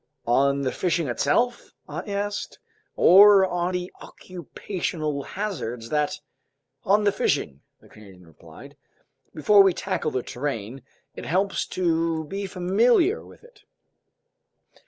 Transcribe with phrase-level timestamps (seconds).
[0.25, 2.57] "On the fishing itself?" I asked.
[2.95, 6.17] "Or on the occupational hazards that—"
[6.83, 8.75] "On the fishing," the Canadian replied.
[9.35, 10.81] "Before we tackle the terrain,
[11.15, 13.61] it helps to be familiar with it."